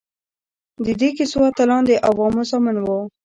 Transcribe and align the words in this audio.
د 0.85 0.87
دې 0.99 1.09
کیسو 1.17 1.39
اتلان 1.49 1.81
د 1.87 1.91
عوامو 2.07 2.41
زامن 2.49 2.77
وو. 2.81 2.99